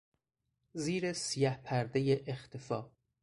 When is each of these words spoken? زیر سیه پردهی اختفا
زیر 0.73 1.13
سیه 1.13 1.59
پردهی 1.63 2.23
اختفا 2.27 2.89